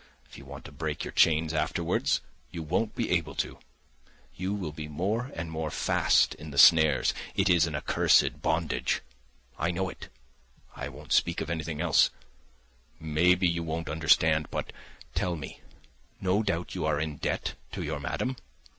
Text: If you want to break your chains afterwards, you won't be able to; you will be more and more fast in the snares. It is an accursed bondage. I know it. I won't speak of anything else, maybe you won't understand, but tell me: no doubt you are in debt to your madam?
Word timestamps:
If 0.27 0.35
you 0.35 0.45
want 0.45 0.65
to 0.65 0.71
break 0.71 1.03
your 1.03 1.11
chains 1.11 1.53
afterwards, 1.53 2.21
you 2.49 2.63
won't 2.63 2.95
be 2.95 3.11
able 3.11 3.35
to; 3.35 3.59
you 4.33 4.51
will 4.51 4.71
be 4.71 4.87
more 4.87 5.31
and 5.35 5.51
more 5.51 5.69
fast 5.69 6.33
in 6.33 6.49
the 6.49 6.57
snares. 6.57 7.13
It 7.35 7.51
is 7.51 7.67
an 7.67 7.75
accursed 7.75 8.41
bondage. 8.41 9.03
I 9.59 9.69
know 9.69 9.89
it. 9.89 10.09
I 10.75 10.89
won't 10.89 11.13
speak 11.13 11.39
of 11.39 11.51
anything 11.51 11.81
else, 11.81 12.09
maybe 12.99 13.47
you 13.47 13.61
won't 13.61 13.89
understand, 13.89 14.47
but 14.49 14.73
tell 15.13 15.35
me: 15.35 15.59
no 16.19 16.41
doubt 16.41 16.73
you 16.73 16.83
are 16.87 16.99
in 16.99 17.17
debt 17.17 17.53
to 17.73 17.83
your 17.83 17.99
madam? 17.99 18.37